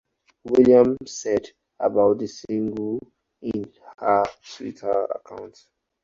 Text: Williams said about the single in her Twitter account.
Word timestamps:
Williams 0.45 0.97
said 1.15 1.45
about 1.79 2.17
the 2.17 2.25
single 2.27 2.97
in 3.43 3.71
her 3.99 4.23
Twitter 4.43 5.03
account. 5.05 5.63